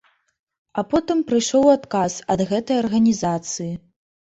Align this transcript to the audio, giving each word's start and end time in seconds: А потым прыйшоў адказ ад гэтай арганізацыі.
А 0.79 0.83
потым 0.93 1.21
прыйшоў 1.29 1.71
адказ 1.77 2.13
ад 2.37 2.47
гэтай 2.51 2.77
арганізацыі. 2.89 3.75